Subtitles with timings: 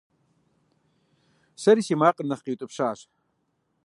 [1.61, 2.99] Сэри си макъыр нэхъ къиутӀыпщащ.